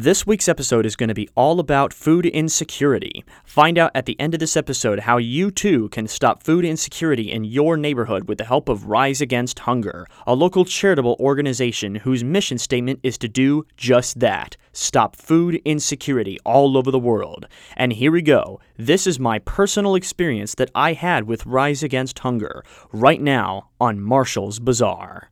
This 0.00 0.26
week's 0.26 0.48
episode 0.48 0.86
is 0.86 0.96
going 0.96 1.08
to 1.08 1.14
be 1.14 1.28
all 1.34 1.60
about 1.60 1.92
food 1.92 2.24
insecurity. 2.24 3.22
Find 3.44 3.76
out 3.76 3.90
at 3.94 4.06
the 4.06 4.18
end 4.18 4.32
of 4.32 4.40
this 4.40 4.56
episode 4.56 5.00
how 5.00 5.18
you 5.18 5.50
too 5.50 5.90
can 5.90 6.08
stop 6.08 6.42
food 6.42 6.64
insecurity 6.64 7.30
in 7.30 7.44
your 7.44 7.76
neighborhood 7.76 8.26
with 8.26 8.38
the 8.38 8.46
help 8.46 8.70
of 8.70 8.86
Rise 8.86 9.20
Against 9.20 9.58
Hunger, 9.58 10.06
a 10.26 10.34
local 10.34 10.64
charitable 10.64 11.18
organization 11.20 11.96
whose 11.96 12.24
mission 12.24 12.56
statement 12.56 13.00
is 13.02 13.18
to 13.18 13.28
do 13.28 13.66
just 13.76 14.20
that 14.20 14.56
stop 14.72 15.16
food 15.16 15.60
insecurity 15.66 16.38
all 16.46 16.78
over 16.78 16.90
the 16.90 16.98
world. 16.98 17.44
And 17.76 17.92
here 17.92 18.10
we 18.10 18.22
go. 18.22 18.58
This 18.78 19.06
is 19.06 19.20
my 19.20 19.38
personal 19.40 19.96
experience 19.96 20.54
that 20.54 20.70
I 20.74 20.94
had 20.94 21.24
with 21.24 21.44
Rise 21.44 21.82
Against 21.82 22.20
Hunger 22.20 22.64
right 22.90 23.20
now 23.20 23.68
on 23.78 24.00
Marshall's 24.00 24.60
Bazaar. 24.60 25.28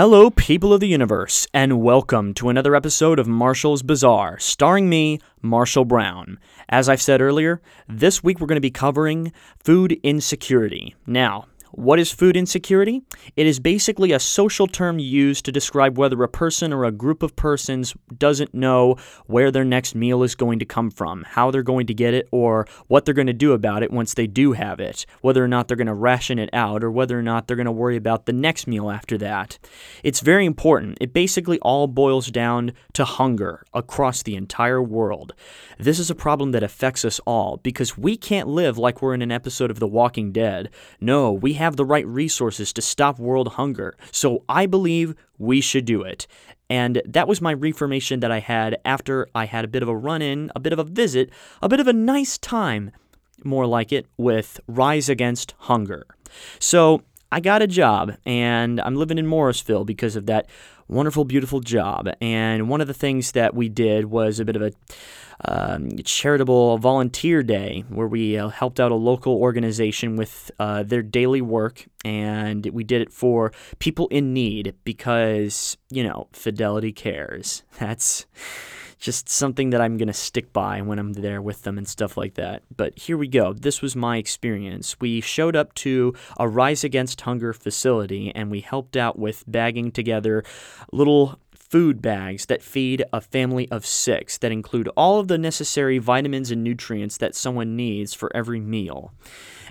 Hello, 0.00 0.30
people 0.30 0.72
of 0.72 0.78
the 0.78 0.86
universe, 0.86 1.48
and 1.52 1.82
welcome 1.82 2.32
to 2.34 2.48
another 2.48 2.76
episode 2.76 3.18
of 3.18 3.26
Marshall's 3.26 3.82
Bazaar, 3.82 4.38
starring 4.38 4.88
me, 4.88 5.18
Marshall 5.42 5.84
Brown. 5.84 6.38
As 6.68 6.88
I've 6.88 7.02
said 7.02 7.20
earlier, 7.20 7.60
this 7.88 8.22
week 8.22 8.38
we're 8.38 8.46
going 8.46 8.58
to 8.58 8.60
be 8.60 8.70
covering 8.70 9.32
food 9.58 9.98
insecurity. 10.04 10.94
Now, 11.04 11.46
what 11.72 11.98
is 11.98 12.12
food 12.12 12.36
insecurity? 12.36 13.02
It 13.36 13.46
is 13.46 13.60
basically 13.60 14.12
a 14.12 14.20
social 14.20 14.66
term 14.66 14.98
used 14.98 15.44
to 15.44 15.52
describe 15.52 15.98
whether 15.98 16.22
a 16.22 16.28
person 16.28 16.72
or 16.72 16.84
a 16.84 16.92
group 16.92 17.22
of 17.22 17.36
persons 17.36 17.94
doesn't 18.16 18.54
know 18.54 18.96
where 19.26 19.50
their 19.50 19.64
next 19.64 19.94
meal 19.94 20.22
is 20.22 20.34
going 20.34 20.58
to 20.58 20.64
come 20.64 20.90
from, 20.90 21.24
how 21.24 21.50
they're 21.50 21.62
going 21.62 21.86
to 21.86 21.94
get 21.94 22.14
it, 22.14 22.28
or 22.30 22.66
what 22.86 23.04
they're 23.04 23.14
going 23.14 23.26
to 23.26 23.32
do 23.32 23.52
about 23.52 23.82
it 23.82 23.90
once 23.90 24.14
they 24.14 24.26
do 24.26 24.52
have 24.52 24.80
it, 24.80 25.06
whether 25.20 25.44
or 25.44 25.48
not 25.48 25.68
they're 25.68 25.76
going 25.76 25.86
to 25.86 25.94
ration 25.94 26.38
it 26.38 26.50
out, 26.52 26.82
or 26.82 26.90
whether 26.90 27.18
or 27.18 27.22
not 27.22 27.46
they're 27.46 27.56
going 27.56 27.66
to 27.66 27.72
worry 27.72 27.96
about 27.96 28.26
the 28.26 28.32
next 28.32 28.66
meal 28.66 28.90
after 28.90 29.18
that. 29.18 29.58
It's 30.02 30.20
very 30.20 30.46
important. 30.46 30.98
It 31.00 31.12
basically 31.12 31.58
all 31.60 31.86
boils 31.86 32.28
down 32.28 32.72
to 32.94 33.04
hunger 33.04 33.64
across 33.74 34.22
the 34.22 34.36
entire 34.36 34.82
world. 34.82 35.34
This 35.78 35.98
is 35.98 36.10
a 36.10 36.14
problem 36.14 36.52
that 36.52 36.62
affects 36.62 37.04
us 37.04 37.20
all 37.26 37.58
because 37.58 37.98
we 37.98 38.16
can't 38.16 38.48
live 38.48 38.78
like 38.78 39.02
we're 39.02 39.14
in 39.14 39.22
an 39.22 39.32
episode 39.32 39.70
of 39.70 39.78
The 39.78 39.86
Walking 39.86 40.32
Dead. 40.32 40.70
No, 41.00 41.32
we 41.32 41.54
have 41.58 41.76
the 41.76 41.84
right 41.84 42.06
resources 42.06 42.72
to 42.72 42.82
stop 42.82 43.18
world 43.18 43.48
hunger. 43.54 43.96
So 44.10 44.44
I 44.48 44.66
believe 44.66 45.14
we 45.38 45.60
should 45.60 45.84
do 45.84 46.02
it. 46.02 46.26
And 46.70 47.02
that 47.04 47.28
was 47.28 47.40
my 47.40 47.52
reformation 47.52 48.20
that 48.20 48.30
I 48.30 48.40
had 48.40 48.78
after 48.84 49.28
I 49.34 49.44
had 49.46 49.64
a 49.64 49.68
bit 49.68 49.82
of 49.82 49.88
a 49.88 49.96
run 49.96 50.22
in, 50.22 50.50
a 50.56 50.60
bit 50.60 50.72
of 50.72 50.78
a 50.78 50.84
visit, 50.84 51.30
a 51.62 51.68
bit 51.68 51.80
of 51.80 51.88
a 51.88 51.92
nice 51.92 52.38
time, 52.38 52.90
more 53.44 53.66
like 53.66 53.92
it, 53.92 54.06
with 54.16 54.60
Rise 54.66 55.08
Against 55.08 55.54
Hunger. 55.58 56.06
So 56.58 57.02
I 57.30 57.40
got 57.40 57.62
a 57.62 57.66
job 57.66 58.16
and 58.24 58.80
I'm 58.80 58.96
living 58.96 59.18
in 59.18 59.26
Morrisville 59.26 59.84
because 59.84 60.16
of 60.16 60.26
that 60.26 60.48
wonderful, 60.88 61.24
beautiful 61.24 61.60
job. 61.60 62.08
And 62.20 62.68
one 62.68 62.80
of 62.80 62.86
the 62.86 62.94
things 62.94 63.32
that 63.32 63.54
we 63.54 63.68
did 63.68 64.06
was 64.06 64.40
a 64.40 64.44
bit 64.44 64.56
of 64.56 64.62
a 64.62 64.72
um, 65.44 65.90
charitable 66.04 66.78
volunteer 66.78 67.42
day 67.42 67.84
where 67.88 68.08
we 68.08 68.36
uh, 68.36 68.48
helped 68.48 68.80
out 68.80 68.90
a 68.90 68.96
local 68.96 69.34
organization 69.34 70.16
with 70.16 70.50
uh, 70.58 70.82
their 70.82 71.02
daily 71.02 71.40
work. 71.40 71.86
And 72.04 72.66
we 72.66 72.84
did 72.84 73.02
it 73.02 73.12
for 73.12 73.52
people 73.78 74.08
in 74.08 74.32
need 74.32 74.74
because, 74.84 75.76
you 75.90 76.02
know, 76.02 76.28
Fidelity 76.32 76.92
cares. 76.92 77.62
That's 77.78 78.26
just 78.98 79.28
something 79.28 79.70
that 79.70 79.80
I'm 79.80 79.96
going 79.96 80.08
to 80.08 80.14
stick 80.14 80.52
by 80.52 80.80
when 80.80 80.98
I'm 80.98 81.12
there 81.12 81.40
with 81.40 81.62
them 81.62 81.78
and 81.78 81.86
stuff 81.86 82.16
like 82.16 82.34
that. 82.34 82.62
But 82.76 82.98
here 82.98 83.16
we 83.16 83.28
go. 83.28 83.52
This 83.52 83.80
was 83.80 83.94
my 83.94 84.16
experience. 84.16 84.96
We 85.00 85.20
showed 85.20 85.56
up 85.56 85.74
to 85.74 86.14
a 86.38 86.48
Rise 86.48 86.84
Against 86.84 87.20
Hunger 87.20 87.52
facility 87.52 88.32
and 88.34 88.50
we 88.50 88.60
helped 88.60 88.96
out 88.96 89.18
with 89.18 89.44
bagging 89.46 89.92
together 89.92 90.42
little 90.92 91.38
food 91.52 92.00
bags 92.00 92.46
that 92.46 92.62
feed 92.62 93.04
a 93.12 93.20
family 93.20 93.70
of 93.70 93.84
six 93.84 94.38
that 94.38 94.50
include 94.50 94.88
all 94.96 95.20
of 95.20 95.28
the 95.28 95.38
necessary 95.38 95.98
vitamins 95.98 96.50
and 96.50 96.64
nutrients 96.64 97.18
that 97.18 97.34
someone 97.34 97.76
needs 97.76 98.14
for 98.14 98.34
every 98.34 98.60
meal. 98.60 99.12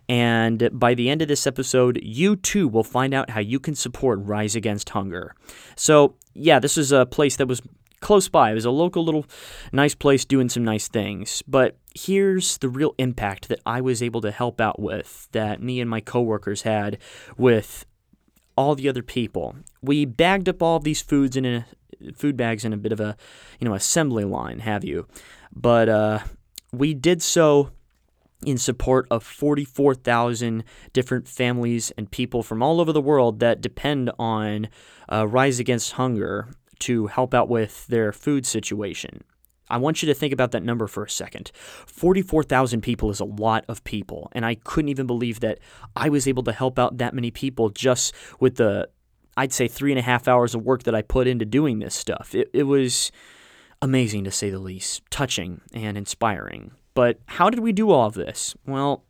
And 0.10 0.70
by 0.72 0.94
the 0.94 1.10
end 1.10 1.22
of 1.22 1.28
this 1.28 1.46
episode, 1.46 2.00
you 2.02 2.38
too 2.38 2.68
will 2.68 2.84
find 2.84 3.14
out 3.14 3.32
how 3.32 3.42
you 3.42 3.60
can 3.60 3.76
support 3.76 4.20
Rise 4.22 4.56
Against 4.56 4.90
Hunger. 4.90 5.36
So, 5.76 6.16
yeah, 6.34 6.60
this 6.60 6.78
is 6.78 6.92
a 6.92 7.06
place 7.06 7.36
that 7.38 7.48
was 7.48 7.62
close 8.00 8.30
by. 8.30 8.52
It 8.52 8.56
was 8.56 8.66
a 8.66 8.72
local 8.72 9.04
little 9.04 9.26
nice 9.72 9.96
place 9.96 10.26
doing 10.26 10.50
some 10.50 10.64
nice 10.64 10.88
things. 10.88 11.44
But 11.48 11.78
here's 11.96 12.58
the 12.58 12.70
real 12.70 12.94
impact 12.98 13.50
that 13.50 13.60
I 13.66 13.82
was 13.82 14.04
able 14.04 14.22
to 14.22 14.32
help 14.32 14.62
out 14.62 14.80
with 14.80 15.28
that 15.32 15.62
me 15.62 15.82
and 15.82 15.90
my 15.90 16.02
coworkers 16.02 16.62
had 16.64 16.98
with 17.38 17.86
all 18.56 18.76
the 18.76 18.90
other 18.90 19.04
people. 19.04 19.56
We 19.82 20.06
bagged 20.06 20.50
up 20.50 20.62
all 20.62 20.78
of 20.78 20.84
these 20.84 21.02
foods 21.02 21.36
in 21.38 21.46
a 21.46 21.66
food 22.14 22.38
bags 22.38 22.64
in 22.64 22.74
a 22.74 22.78
bit 22.78 22.92
of 22.92 23.00
a, 23.00 23.16
you 23.60 23.68
know, 23.68 23.74
assembly 23.74 24.24
line, 24.24 24.60
have 24.60 24.84
you? 24.84 25.08
But 25.52 25.90
uh, 25.90 26.20
we 26.72 26.94
did 26.94 27.22
so 27.22 27.72
in 28.46 28.58
support 28.58 29.08
of 29.10 29.24
44,000 29.24 30.64
different 30.94 31.28
families 31.28 31.92
and 31.98 32.10
people 32.10 32.44
from 32.44 32.62
all 32.62 32.80
over 32.80 32.94
the 32.94 33.02
world 33.02 33.40
that 33.40 33.62
depend 33.62 34.12
on 34.20 34.68
uh, 35.12 35.28
Rise 35.28 35.60
Against 35.60 35.94
Hunger 35.94 36.50
to 36.80 37.08
help 37.08 37.34
out 37.34 37.50
with 37.50 37.88
their 37.88 38.12
food 38.12 38.46
situation. 38.46 39.24
I 39.70 39.78
want 39.78 40.02
you 40.02 40.08
to 40.08 40.14
think 40.14 40.34
about 40.34 40.52
that 40.52 40.64
number 40.64 40.88
for 40.88 41.04
a 41.04 41.10
second. 41.10 41.52
44,000 41.88 42.82
people 42.82 43.10
is 43.10 43.20
a 43.20 43.26
lot 43.26 43.66
of 43.68 43.84
people, 43.84 44.30
and 44.32 44.46
I 44.46 44.56
couldn't 44.56 44.90
even 44.90 45.08
believe 45.08 45.42
that 45.42 45.60
I 45.96 46.10
was 46.10 46.28
able 46.28 46.44
to 46.44 46.54
help 46.54 46.80
out 46.80 46.98
that 47.00 47.14
many 47.14 47.32
people 47.32 47.70
just 47.70 48.14
with 48.40 48.56
the, 48.56 48.88
I'd 49.36 49.54
say, 49.54 49.68
three 49.68 49.92
and 49.92 50.00
a 50.00 50.04
half 50.04 50.28
hours 50.28 50.56
of 50.56 50.64
work 50.64 50.84
that 50.84 50.96
I 50.96 51.02
put 51.02 51.28
into 51.28 51.46
doing 51.46 51.80
this 51.80 51.96
stuff. 51.96 52.34
It, 52.34 52.50
it 52.54 52.64
was 52.64 53.12
amazing 53.82 54.24
to 54.24 54.32
say 54.32 54.50
the 54.50 54.60
least, 54.60 55.04
touching 55.10 55.62
and 55.74 55.98
inspiring. 55.98 56.72
But 56.94 57.20
how 57.26 57.50
did 57.50 57.60
we 57.60 57.74
do 57.74 57.92
all 57.92 58.08
of 58.08 58.16
this? 58.16 58.56
Well, 58.66 59.04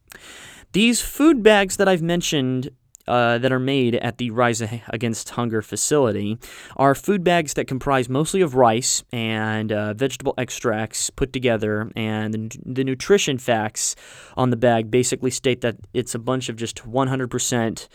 these 0.74 1.02
food 1.02 1.44
bags 1.44 1.78
that 1.78 1.88
I've 1.88 2.02
mentioned 2.02 2.70
uh, 3.08 3.38
that 3.38 3.52
are 3.52 3.60
made 3.60 3.96
at 3.96 4.18
the 4.18 4.32
Rise 4.32 4.62
Against 4.90 5.30
Hunger 5.32 5.62
facility 5.62 6.38
are 6.76 6.96
food 6.96 7.24
bags 7.24 7.54
that 7.56 7.66
comprise 7.66 8.10
mostly 8.10 8.42
of 8.42 8.56
rice 8.56 9.04
and 9.12 9.72
uh, 9.72 9.94
vegetable 9.94 10.34
extracts 10.38 11.10
put 11.10 11.34
together. 11.34 11.92
And 11.96 12.34
the, 12.34 12.60
the 12.66 12.84
nutrition 12.84 13.38
facts 13.38 13.96
on 14.36 14.50
the 14.50 14.58
bag 14.58 14.92
basically 14.92 15.32
state 15.32 15.62
that 15.62 15.78
it's 15.94 16.16
a 16.16 16.20
bunch 16.20 16.50
of 16.50 16.56
just 16.56 16.78
100% 16.78 17.88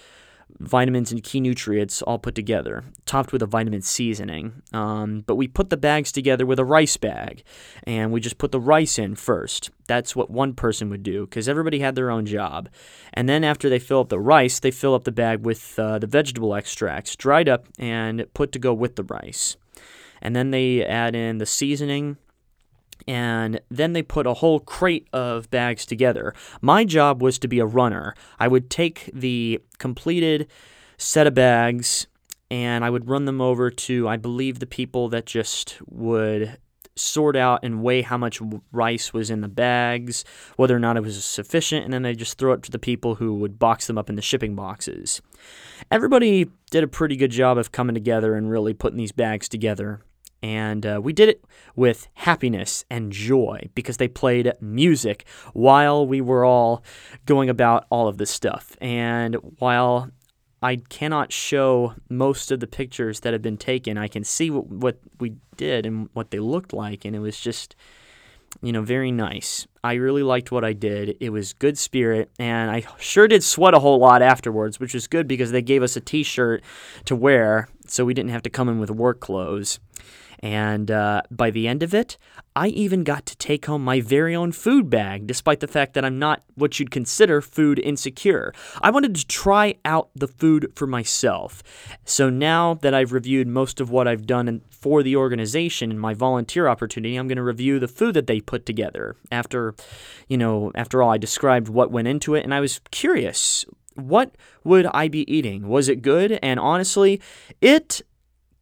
vitamins 0.58 1.12
and 1.12 1.22
key 1.22 1.40
nutrients 1.40 2.02
all 2.02 2.18
put 2.18 2.34
together, 2.34 2.84
topped 3.06 3.32
with 3.32 3.42
a 3.42 3.46
vitamin 3.46 3.82
seasoning. 3.82 4.62
Um, 4.72 5.24
but 5.26 5.36
we 5.36 5.48
put 5.48 5.70
the 5.70 5.76
bags 5.76 6.12
together 6.12 6.46
with 6.46 6.58
a 6.58 6.64
rice 6.64 6.96
bag, 6.96 7.42
and 7.84 8.12
we 8.12 8.20
just 8.20 8.38
put 8.38 8.52
the 8.52 8.60
rice 8.60 8.98
in 8.98 9.14
first. 9.14 9.70
That's 9.86 10.14
what 10.16 10.30
one 10.30 10.54
person 10.54 10.90
would 10.90 11.02
do 11.02 11.26
because 11.26 11.48
everybody 11.48 11.80
had 11.80 11.94
their 11.94 12.10
own 12.10 12.26
job. 12.26 12.68
And 13.12 13.28
then 13.28 13.44
after 13.44 13.68
they 13.68 13.78
fill 13.78 14.00
up 14.00 14.08
the 14.08 14.20
rice, 14.20 14.60
they 14.60 14.70
fill 14.70 14.94
up 14.94 15.04
the 15.04 15.12
bag 15.12 15.44
with 15.44 15.78
uh, 15.78 15.98
the 15.98 16.06
vegetable 16.06 16.54
extracts, 16.54 17.16
dried 17.16 17.48
up 17.48 17.66
and 17.78 18.26
put 18.34 18.52
to 18.52 18.58
go 18.58 18.72
with 18.72 18.96
the 18.96 19.04
rice. 19.04 19.56
And 20.20 20.36
then 20.36 20.52
they 20.52 20.84
add 20.84 21.16
in 21.16 21.38
the 21.38 21.46
seasoning 21.46 22.16
and 23.06 23.60
then 23.70 23.92
they 23.92 24.02
put 24.02 24.26
a 24.26 24.34
whole 24.34 24.60
crate 24.60 25.08
of 25.12 25.50
bags 25.50 25.86
together. 25.86 26.34
My 26.60 26.84
job 26.84 27.22
was 27.22 27.38
to 27.40 27.48
be 27.48 27.58
a 27.58 27.66
runner. 27.66 28.14
I 28.38 28.48
would 28.48 28.70
take 28.70 29.10
the 29.12 29.60
completed 29.78 30.48
set 30.98 31.26
of 31.26 31.34
bags 31.34 32.06
and 32.50 32.84
I 32.84 32.90
would 32.90 33.08
run 33.08 33.24
them 33.24 33.40
over 33.40 33.70
to, 33.70 34.08
I 34.08 34.16
believe, 34.16 34.58
the 34.58 34.66
people 34.66 35.08
that 35.08 35.24
just 35.24 35.78
would 35.86 36.58
sort 36.94 37.36
out 37.36 37.60
and 37.62 37.82
weigh 37.82 38.02
how 38.02 38.18
much 38.18 38.40
rice 38.70 39.12
was 39.12 39.30
in 39.30 39.40
the 39.40 39.48
bags, 39.48 40.24
whether 40.56 40.76
or 40.76 40.78
not 40.78 40.96
it 40.96 41.02
was 41.02 41.24
sufficient, 41.24 41.84
and 41.84 41.92
then 41.92 42.02
they 42.02 42.14
just 42.14 42.38
throw 42.38 42.52
it 42.52 42.62
to 42.62 42.70
the 42.70 42.78
people 42.78 43.14
who 43.14 43.34
would 43.34 43.58
box 43.58 43.86
them 43.86 43.96
up 43.96 44.10
in 44.10 44.16
the 44.16 44.22
shipping 44.22 44.54
boxes. 44.54 45.22
Everybody 45.90 46.50
did 46.70 46.84
a 46.84 46.88
pretty 46.88 47.16
good 47.16 47.30
job 47.30 47.56
of 47.56 47.72
coming 47.72 47.94
together 47.94 48.34
and 48.34 48.50
really 48.50 48.74
putting 48.74 48.98
these 48.98 49.12
bags 49.12 49.48
together. 49.48 50.02
And 50.42 50.84
uh, 50.84 51.00
we 51.02 51.12
did 51.12 51.28
it 51.28 51.44
with 51.76 52.08
happiness 52.14 52.84
and 52.90 53.12
joy 53.12 53.68
because 53.74 53.98
they 53.98 54.08
played 54.08 54.52
music 54.60 55.24
while 55.52 56.06
we 56.06 56.20
were 56.20 56.44
all 56.44 56.82
going 57.26 57.48
about 57.48 57.86
all 57.90 58.08
of 58.08 58.18
this 58.18 58.30
stuff. 58.30 58.76
And 58.80 59.36
while 59.58 60.10
I 60.62 60.76
cannot 60.76 61.32
show 61.32 61.94
most 62.08 62.50
of 62.50 62.60
the 62.60 62.66
pictures 62.66 63.20
that 63.20 63.32
have 63.32 63.42
been 63.42 63.56
taken, 63.56 63.98
I 63.98 64.08
can 64.08 64.24
see 64.24 64.50
what, 64.50 64.66
what 64.68 64.98
we 65.20 65.34
did 65.56 65.86
and 65.86 66.08
what 66.12 66.30
they 66.30 66.38
looked 66.38 66.72
like. 66.72 67.04
And 67.04 67.14
it 67.14 67.20
was 67.20 67.38
just, 67.38 67.76
you 68.62 68.72
know, 68.72 68.82
very 68.82 69.10
nice. 69.10 69.66
I 69.84 69.94
really 69.94 70.22
liked 70.22 70.52
what 70.52 70.64
I 70.64 70.72
did. 70.72 71.16
It 71.20 71.30
was 71.30 71.52
good 71.52 71.76
spirit, 71.76 72.30
and 72.38 72.70
I 72.70 72.84
sure 72.98 73.26
did 73.26 73.42
sweat 73.42 73.74
a 73.74 73.80
whole 73.80 73.98
lot 73.98 74.22
afterwards, 74.22 74.78
which 74.78 74.94
was 74.94 75.08
good 75.08 75.26
because 75.26 75.50
they 75.50 75.62
gave 75.62 75.82
us 75.82 75.96
a 75.96 76.00
t 76.00 76.22
shirt 76.22 76.62
to 77.06 77.16
wear 77.16 77.68
so 77.88 78.04
we 78.04 78.14
didn't 78.14 78.30
have 78.30 78.42
to 78.42 78.50
come 78.50 78.68
in 78.68 78.78
with 78.78 78.90
work 78.90 79.18
clothes. 79.18 79.80
And 80.42 80.90
uh, 80.90 81.22
by 81.30 81.50
the 81.50 81.68
end 81.68 81.84
of 81.84 81.94
it, 81.94 82.18
I 82.56 82.68
even 82.68 83.04
got 83.04 83.26
to 83.26 83.36
take 83.36 83.66
home 83.66 83.84
my 83.84 84.00
very 84.00 84.34
own 84.34 84.50
food 84.50 84.90
bag, 84.90 85.26
despite 85.26 85.60
the 85.60 85.68
fact 85.68 85.94
that 85.94 86.04
I'm 86.04 86.18
not 86.18 86.42
what 86.56 86.80
you'd 86.80 86.90
consider 86.90 87.40
food 87.40 87.78
insecure. 87.78 88.52
I 88.82 88.90
wanted 88.90 89.14
to 89.14 89.26
try 89.26 89.76
out 89.84 90.10
the 90.16 90.26
food 90.26 90.72
for 90.74 90.86
myself. 90.88 91.62
So 92.04 92.28
now 92.28 92.74
that 92.82 92.92
I've 92.92 93.12
reviewed 93.12 93.46
most 93.46 93.80
of 93.80 93.90
what 93.90 94.08
I've 94.08 94.26
done 94.26 94.62
for 94.68 95.04
the 95.04 95.14
organization 95.14 95.92
and 95.92 96.00
my 96.00 96.12
volunteer 96.12 96.66
opportunity, 96.66 97.16
I'm 97.16 97.28
going 97.28 97.36
to 97.36 97.42
review 97.44 97.78
the 97.78 97.88
food 97.88 98.14
that 98.14 98.26
they 98.26 98.40
put 98.40 98.66
together. 98.66 99.14
After, 99.30 99.74
you 100.28 100.36
know, 100.36 100.72
after 100.74 101.02
all, 101.02 101.10
I 101.10 101.18
described 101.18 101.68
what 101.68 101.92
went 101.92 102.08
into 102.08 102.34
it, 102.34 102.42
and 102.42 102.52
I 102.52 102.60
was 102.60 102.80
curious 102.90 103.64
what 103.94 104.34
would 104.64 104.86
I 104.86 105.08
be 105.08 105.30
eating? 105.32 105.68
Was 105.68 105.88
it 105.88 106.02
good? 106.02 106.38
And 106.42 106.58
honestly, 106.58 107.20
it 107.60 108.00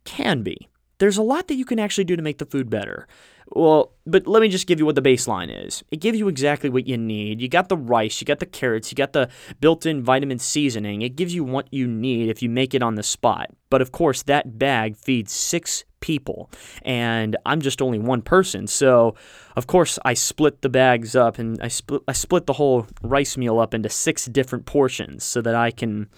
can 0.04 0.42
be. 0.42 0.69
There's 1.00 1.16
a 1.16 1.22
lot 1.22 1.48
that 1.48 1.54
you 1.56 1.64
can 1.64 1.78
actually 1.78 2.04
do 2.04 2.14
to 2.14 2.22
make 2.22 2.38
the 2.38 2.46
food 2.46 2.70
better. 2.70 3.08
Well, 3.52 3.94
but 4.06 4.26
let 4.28 4.42
me 4.42 4.48
just 4.48 4.66
give 4.66 4.78
you 4.78 4.86
what 4.86 4.94
the 4.94 5.02
baseline 5.02 5.66
is. 5.66 5.82
It 5.90 6.00
gives 6.00 6.18
you 6.18 6.28
exactly 6.28 6.70
what 6.70 6.86
you 6.86 6.96
need. 6.96 7.40
You 7.40 7.48
got 7.48 7.68
the 7.68 7.76
rice, 7.76 8.20
you 8.20 8.24
got 8.24 8.38
the 8.38 8.46
carrots, 8.46 8.92
you 8.92 8.96
got 8.96 9.12
the 9.12 9.28
built 9.60 9.86
in 9.86 10.04
vitamin 10.04 10.38
seasoning. 10.38 11.02
It 11.02 11.16
gives 11.16 11.34
you 11.34 11.42
what 11.42 11.72
you 11.72 11.88
need 11.88 12.28
if 12.28 12.42
you 12.42 12.48
make 12.48 12.74
it 12.74 12.82
on 12.82 12.94
the 12.94 13.02
spot. 13.02 13.48
But 13.70 13.82
of 13.82 13.90
course, 13.90 14.22
that 14.24 14.58
bag 14.58 14.96
feeds 14.96 15.32
six 15.32 15.84
people, 16.00 16.50
and 16.82 17.36
I'm 17.44 17.60
just 17.60 17.82
only 17.82 17.98
one 17.98 18.22
person. 18.22 18.66
So, 18.66 19.14
of 19.56 19.66
course, 19.66 19.98
I 20.04 20.14
split 20.14 20.62
the 20.62 20.68
bags 20.68 21.16
up 21.16 21.38
and 21.38 21.60
I 21.62 21.68
split, 21.68 22.02
I 22.06 22.12
split 22.12 22.46
the 22.46 22.54
whole 22.54 22.86
rice 23.02 23.36
meal 23.36 23.58
up 23.58 23.74
into 23.74 23.88
six 23.88 24.26
different 24.26 24.66
portions 24.66 25.24
so 25.24 25.42
that 25.42 25.54
I 25.54 25.70
can 25.70 26.08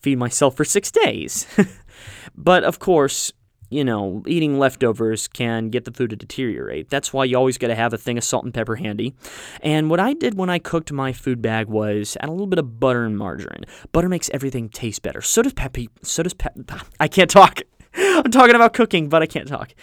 feed 0.00 0.18
myself 0.18 0.56
for 0.56 0.64
six 0.64 0.90
days. 0.90 1.46
but 2.36 2.64
of 2.64 2.78
course, 2.78 3.32
you 3.70 3.84
know, 3.84 4.22
eating 4.26 4.58
leftovers 4.58 5.28
can 5.28 5.70
get 5.70 5.84
the 5.84 5.92
food 5.92 6.10
to 6.10 6.16
deteriorate. 6.16 6.88
That's 6.88 7.12
why 7.12 7.24
you 7.24 7.36
always 7.36 7.58
got 7.58 7.68
to 7.68 7.74
have 7.74 7.92
a 7.92 7.98
thing 7.98 8.18
of 8.18 8.24
salt 8.24 8.44
and 8.44 8.54
pepper 8.54 8.76
handy. 8.76 9.14
And 9.60 9.90
what 9.90 10.00
I 10.00 10.12
did 10.12 10.34
when 10.34 10.50
I 10.50 10.58
cooked 10.58 10.92
my 10.92 11.12
food 11.12 11.42
bag 11.42 11.68
was 11.68 12.16
add 12.20 12.28
a 12.28 12.32
little 12.32 12.46
bit 12.46 12.58
of 12.58 12.78
butter 12.78 13.04
and 13.04 13.18
margarine. 13.18 13.64
Butter 13.92 14.08
makes 14.08 14.30
everything 14.32 14.68
taste 14.68 15.02
better. 15.02 15.20
So 15.20 15.42
does 15.42 15.52
peppy. 15.52 15.88
So 16.02 16.22
does 16.22 16.34
pep. 16.34 16.54
Ah, 16.70 16.86
I 17.00 17.08
can't 17.08 17.30
talk. 17.30 17.60
I'm 17.98 18.30
talking 18.30 18.54
about 18.54 18.74
cooking, 18.74 19.08
but 19.08 19.22
I 19.22 19.26
can't 19.26 19.48
talk. 19.48 19.74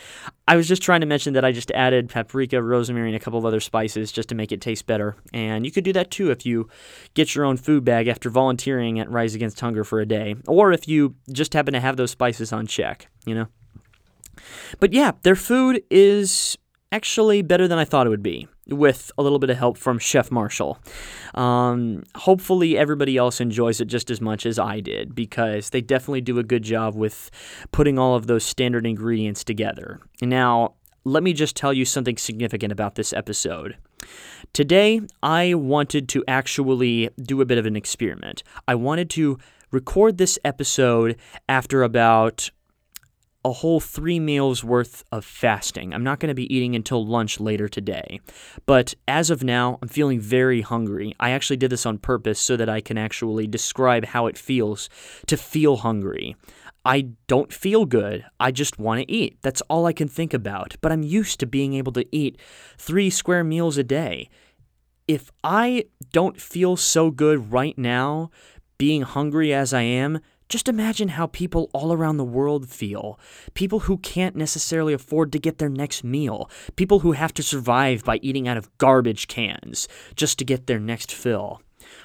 I 0.47 0.55
was 0.55 0.67
just 0.67 0.81
trying 0.81 1.01
to 1.01 1.07
mention 1.07 1.33
that 1.33 1.43
I 1.43 1.51
just 1.51 1.71
added 1.71 2.09
paprika, 2.09 2.61
rosemary, 2.61 3.09
and 3.09 3.15
a 3.15 3.19
couple 3.19 3.39
of 3.39 3.45
other 3.45 3.59
spices 3.59 4.11
just 4.11 4.29
to 4.29 4.35
make 4.35 4.51
it 4.51 4.61
taste 4.61 4.85
better. 4.85 5.15
And 5.33 5.65
you 5.65 5.71
could 5.71 5.83
do 5.83 5.93
that 5.93 6.11
too 6.11 6.29
if 6.29 6.45
you 6.45 6.69
get 7.15 7.33
your 7.33 7.45
own 7.45 7.57
food 7.57 7.83
bag 7.83 8.07
after 8.07 8.29
volunteering 8.29 8.99
at 8.99 9.09
Rise 9.09 9.33
Against 9.33 9.59
Hunger 9.59 9.83
for 9.83 9.99
a 9.99 10.05
day, 10.05 10.35
or 10.47 10.71
if 10.71 10.87
you 10.87 11.15
just 11.31 11.53
happen 11.53 11.73
to 11.73 11.79
have 11.79 11.97
those 11.97 12.11
spices 12.11 12.53
on 12.53 12.67
check, 12.67 13.07
you 13.25 13.33
know? 13.33 13.47
But 14.79 14.93
yeah, 14.93 15.11
their 15.23 15.35
food 15.35 15.83
is 15.89 16.57
actually 16.91 17.41
better 17.41 17.67
than 17.67 17.79
I 17.79 17.85
thought 17.85 18.05
it 18.05 18.11
would 18.11 18.21
be, 18.21 18.47
with 18.67 19.11
a 19.17 19.23
little 19.23 19.39
bit 19.39 19.49
of 19.49 19.57
help 19.57 19.77
from 19.77 19.97
Chef 19.97 20.29
Marshall. 20.29 20.77
Um, 21.33 22.03
hopefully, 22.15 22.77
everybody 22.77 23.17
else 23.17 23.41
enjoys 23.41 23.81
it 23.81 23.85
just 23.85 24.11
as 24.11 24.21
much 24.21 24.45
as 24.45 24.59
I 24.59 24.79
did, 24.79 25.15
because 25.15 25.71
they 25.71 25.81
definitely 25.81 26.21
do 26.21 26.37
a 26.37 26.43
good 26.43 26.63
job 26.63 26.95
with 26.95 27.31
putting 27.71 27.97
all 27.97 28.15
of 28.15 28.27
those 28.27 28.43
standard 28.43 28.85
ingredients 28.85 29.43
together. 29.43 29.99
Now, 30.21 30.75
let 31.03 31.23
me 31.23 31.33
just 31.33 31.55
tell 31.55 31.73
you 31.73 31.83
something 31.83 32.17
significant 32.17 32.71
about 32.71 32.95
this 32.95 33.11
episode. 33.11 33.75
Today, 34.53 35.01
I 35.23 35.55
wanted 35.55 36.07
to 36.09 36.23
actually 36.27 37.09
do 37.21 37.41
a 37.41 37.45
bit 37.45 37.57
of 37.57 37.65
an 37.65 37.75
experiment. 37.75 38.43
I 38.67 38.75
wanted 38.75 39.09
to 39.11 39.39
record 39.71 40.17
this 40.17 40.37
episode 40.45 41.17
after 41.49 41.81
about 41.81 42.51
a 43.45 43.51
whole 43.51 43.79
three 43.79 44.19
meals 44.19 44.63
worth 44.63 45.03
of 45.11 45.25
fasting. 45.25 45.93
I'm 45.93 46.03
not 46.03 46.19
going 46.19 46.29
to 46.29 46.35
be 46.35 46.53
eating 46.53 46.75
until 46.75 47.05
lunch 47.05 47.39
later 47.39 47.67
today. 47.67 48.21
But 48.65 48.93
as 49.07 49.29
of 49.29 49.43
now, 49.43 49.79
I'm 49.81 49.89
feeling 49.89 50.19
very 50.19 50.61
hungry. 50.61 51.13
I 51.19 51.31
actually 51.31 51.57
did 51.57 51.71
this 51.71 51.85
on 51.85 51.97
purpose 51.97 52.39
so 52.39 52.55
that 52.55 52.69
I 52.69 52.79
can 52.79 52.97
actually 52.97 53.47
describe 53.47 54.05
how 54.05 54.27
it 54.27 54.37
feels 54.37 54.89
to 55.27 55.35
feel 55.35 55.77
hungry. 55.77 56.35
I 56.85 57.09
don't 57.27 57.51
feel 57.51 57.85
good. 57.85 58.25
I 58.39 58.51
just 58.51 58.77
want 58.77 59.01
to 59.01 59.11
eat. 59.11 59.37
That's 59.41 59.61
all 59.63 59.85
I 59.85 59.93
can 59.93 60.07
think 60.07 60.33
about. 60.33 60.75
But 60.81 60.91
I'm 60.91 61.03
used 61.03 61.39
to 61.39 61.45
being 61.45 61.73
able 61.73 61.93
to 61.93 62.05
eat 62.15 62.37
three 62.77 63.09
square 63.09 63.43
meals 63.43 63.77
a 63.77 63.83
day. 63.83 64.29
If 65.07 65.31
I 65.43 65.85
don't 66.11 66.39
feel 66.39 66.77
so 66.77 67.11
good 67.11 67.51
right 67.51 67.77
now, 67.77 68.31
being 68.77 69.01
hungry 69.01 69.53
as 69.53 69.73
I 69.73 69.81
am, 69.81 70.19
just 70.53 70.69
imagine 70.69 71.07
how 71.09 71.25
people 71.25 71.71
all 71.73 71.91
around 71.91 72.17
the 72.17 72.23
world 72.23 72.69
feel. 72.69 73.19
People 73.55 73.79
who 73.79 73.97
can't 73.97 74.35
necessarily 74.35 74.93
afford 74.93 75.31
to 75.31 75.39
get 75.39 75.57
their 75.57 75.67
next 75.67 76.03
meal. 76.03 76.47
People 76.75 76.99
who 76.99 77.13
have 77.13 77.33
to 77.33 77.41
survive 77.41 78.03
by 78.03 78.19
eating 78.21 78.47
out 78.47 78.55
of 78.55 78.69
garbage 78.77 79.27
cans 79.27 79.87
just 80.15 80.37
to 80.37 80.45
get 80.45 80.67
their 80.67 80.79
next 80.79 81.11
fill. 81.11 81.63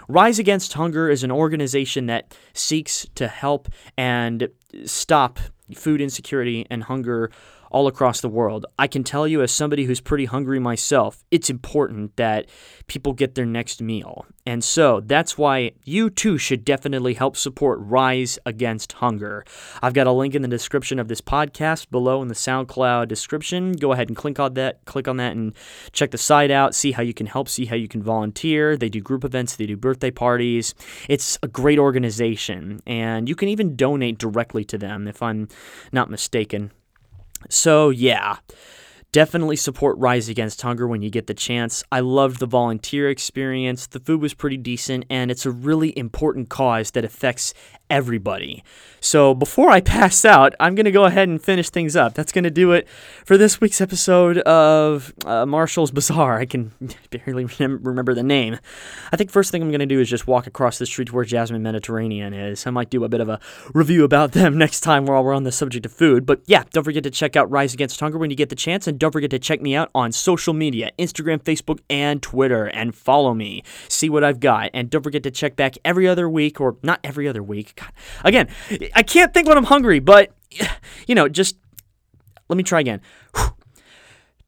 Rise 0.08 0.38
Against 0.38 0.72
Hunger 0.72 1.10
is 1.10 1.22
an 1.22 1.30
organization 1.30 2.06
that 2.06 2.34
seeks 2.54 3.06
to 3.16 3.28
help 3.28 3.68
and 3.98 4.48
stop 4.86 5.38
food 5.74 6.00
insecurity 6.00 6.66
and 6.70 6.84
hunger 6.84 7.30
all 7.70 7.86
across 7.86 8.20
the 8.20 8.28
world. 8.28 8.66
I 8.78 8.86
can 8.86 9.04
tell 9.04 9.26
you, 9.26 9.42
as 9.42 9.52
somebody 9.52 9.84
who's 9.84 10.00
pretty 10.00 10.24
hungry 10.26 10.58
myself, 10.58 11.24
it's 11.30 11.50
important 11.50 12.16
that 12.16 12.48
people 12.86 13.12
get 13.12 13.34
their 13.34 13.46
next 13.46 13.82
meal. 13.82 14.26
And 14.46 14.64
so 14.64 15.00
that's 15.00 15.36
why 15.36 15.72
you 15.84 16.08
too 16.08 16.38
should 16.38 16.64
definitely 16.64 17.14
help 17.14 17.36
support 17.36 17.78
Rise 17.82 18.38
Against 18.46 18.92
Hunger. 18.94 19.44
I've 19.82 19.92
got 19.92 20.06
a 20.06 20.12
link 20.12 20.34
in 20.34 20.42
the 20.42 20.48
description 20.48 20.98
of 20.98 21.08
this 21.08 21.20
podcast 21.20 21.90
below 21.90 22.22
in 22.22 22.28
the 22.28 22.34
SoundCloud 22.34 23.08
description. 23.08 23.72
Go 23.72 23.92
ahead 23.92 24.08
and 24.08 24.16
click 24.16 24.40
on 24.40 24.54
that, 24.54 24.84
click 24.86 25.06
on 25.06 25.18
that 25.18 25.36
and 25.36 25.54
check 25.92 26.12
the 26.12 26.18
site 26.18 26.50
out, 26.50 26.74
see 26.74 26.92
how 26.92 27.02
you 27.02 27.12
can 27.12 27.26
help, 27.26 27.48
see 27.48 27.66
how 27.66 27.76
you 27.76 27.88
can 27.88 28.02
volunteer. 28.02 28.76
They 28.76 28.88
do 28.88 29.00
group 29.00 29.24
events, 29.24 29.56
they 29.56 29.66
do 29.66 29.76
birthday 29.76 30.10
parties. 30.10 30.74
It's 31.08 31.38
a 31.42 31.48
great 31.48 31.78
organization 31.78 32.80
and 32.86 33.28
you 33.28 33.34
can 33.34 33.48
even 33.48 33.76
donate 33.76 34.18
directly 34.18 34.64
to 34.64 34.78
them 34.78 35.06
if 35.06 35.22
I'm 35.22 35.48
not 35.92 36.10
mistaken. 36.10 36.72
So, 37.48 37.90
yeah, 37.90 38.38
definitely 39.12 39.56
support 39.56 39.96
Rise 39.98 40.28
Against 40.28 40.60
Hunger 40.60 40.86
when 40.86 41.02
you 41.02 41.10
get 41.10 41.26
the 41.26 41.34
chance. 41.34 41.82
I 41.90 42.00
loved 42.00 42.40
the 42.40 42.46
volunteer 42.46 43.08
experience. 43.08 43.86
The 43.86 44.00
food 44.00 44.20
was 44.20 44.34
pretty 44.34 44.58
decent, 44.58 45.06
and 45.08 45.30
it's 45.30 45.46
a 45.46 45.50
really 45.50 45.96
important 45.98 46.50
cause 46.50 46.90
that 46.92 47.04
affects 47.04 47.54
everybody. 47.90 48.62
So 49.00 49.34
before 49.34 49.70
I 49.70 49.80
pass 49.98 50.24
out, 50.24 50.54
I'm 50.60 50.74
going 50.74 50.84
to 50.84 50.90
go 50.90 51.04
ahead 51.04 51.28
and 51.28 51.42
finish 51.42 51.70
things 51.70 51.96
up. 51.96 52.14
That's 52.14 52.32
going 52.32 52.44
to 52.44 52.50
do 52.50 52.72
it 52.72 52.88
for 53.24 53.36
this 53.36 53.60
week's 53.60 53.80
episode 53.80 54.38
of 54.38 55.12
uh, 55.24 55.46
Marshall's 55.46 55.90
Bazaar. 55.90 56.38
I 56.38 56.46
can 56.46 56.72
barely 57.10 57.44
remember 57.46 58.14
the 58.14 58.22
name. 58.22 58.58
I 59.12 59.16
think 59.16 59.30
first 59.30 59.50
thing 59.50 59.62
I'm 59.62 59.70
going 59.70 59.80
to 59.80 59.86
do 59.86 60.00
is 60.00 60.08
just 60.08 60.26
walk 60.26 60.46
across 60.46 60.78
the 60.78 60.86
street 60.86 61.08
to 61.08 61.14
where 61.14 61.24
Jasmine 61.24 61.62
Mediterranean 61.62 62.34
is. 62.34 62.66
I 62.66 62.70
might 62.70 62.90
do 62.90 63.04
a 63.04 63.08
bit 63.08 63.20
of 63.20 63.28
a 63.28 63.40
review 63.72 64.04
about 64.04 64.32
them 64.38 64.58
next 64.58 64.80
time 64.80 65.06
while 65.06 65.22
we're 65.22 65.34
on 65.34 65.44
the 65.44 65.52
subject 65.52 65.86
of 65.86 65.92
food. 65.92 66.26
But 66.26 66.40
yeah, 66.46 66.64
don't 66.72 66.84
forget 66.84 67.02
to 67.04 67.10
check 67.10 67.36
out 67.36 67.50
Rise 67.50 67.74
Against 67.74 68.00
Hunger 68.00 68.18
when 68.18 68.30
you 68.30 68.36
get 68.36 68.48
the 68.48 68.56
chance. 68.56 68.86
And 68.86 68.98
don't 68.98 69.12
forget 69.12 69.30
to 69.30 69.38
check 69.38 69.60
me 69.60 69.74
out 69.74 69.90
on 69.94 70.12
social 70.12 70.54
media 70.54 70.90
Instagram, 70.98 71.42
Facebook, 71.42 71.80
and 71.88 72.22
Twitter. 72.22 72.66
And 72.66 72.94
follow 72.94 73.34
me. 73.34 73.62
See 73.88 74.08
what 74.08 74.24
I've 74.24 74.40
got. 74.40 74.70
And 74.74 74.90
don't 74.90 75.02
forget 75.02 75.22
to 75.22 75.30
check 75.30 75.56
back 75.56 75.76
every 75.84 76.08
other 76.08 76.28
week, 76.28 76.60
or 76.60 76.76
not 76.82 77.00
every 77.04 77.28
other 77.28 77.42
week. 77.42 77.77
God. 77.78 77.92
Again, 78.24 78.48
I 78.94 79.02
can't 79.02 79.32
think 79.32 79.48
when 79.48 79.56
I'm 79.56 79.64
hungry, 79.64 80.00
but, 80.00 80.32
you 81.06 81.14
know, 81.14 81.28
just 81.28 81.56
let 82.48 82.56
me 82.56 82.62
try 82.62 82.80
again. 82.80 83.00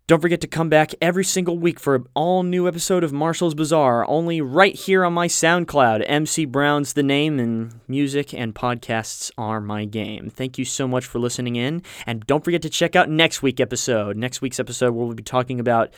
Don't 0.07 0.21
forget 0.21 0.41
to 0.41 0.49
come 0.49 0.69
back 0.69 0.93
every 1.01 1.23
single 1.23 1.57
week 1.57 1.79
for 1.79 1.95
an 1.95 2.05
all 2.15 2.43
new 2.43 2.67
episode 2.67 3.05
of 3.05 3.13
Marshall's 3.13 3.55
Bazaar, 3.55 4.05
only 4.09 4.41
right 4.41 4.75
here 4.75 5.05
on 5.05 5.13
my 5.13 5.29
SoundCloud. 5.29 6.03
MC 6.05 6.47
Brown's 6.47 6.95
the 6.95 7.05
name, 7.05 7.39
and 7.39 7.81
music 7.87 8.35
and 8.35 8.53
podcasts 8.53 9.31
are 9.39 9.61
my 9.61 9.85
game. 9.85 10.29
Thank 10.29 10.59
you 10.59 10.65
so 10.65 10.89
much 10.89 11.07
for 11.07 11.21
listening 11.21 11.55
in, 11.55 11.85
and 12.07 12.27
don't 12.27 12.43
forget 12.43 12.61
to 12.63 12.71
check 12.71 12.97
out 12.97 13.09
next 13.09 13.41
week's 13.41 13.61
episode. 13.61 14.17
Next 14.17 14.43
week's 14.43 14.59
episode, 14.59 14.95
where 14.95 15.07
we'll 15.07 15.15
be 15.15 15.23
talking 15.23 15.61
about 15.61 15.95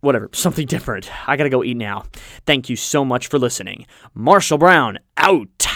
whatever, 0.00 0.28
something 0.32 0.66
different. 0.66 1.08
I 1.28 1.36
gotta 1.36 1.48
go 1.48 1.62
eat 1.62 1.76
now. 1.76 2.06
Thank 2.44 2.68
you 2.68 2.74
so 2.74 3.04
much 3.04 3.28
for 3.28 3.38
listening. 3.38 3.86
Marshall 4.14 4.58
Brown, 4.58 4.98
out. 5.16 5.68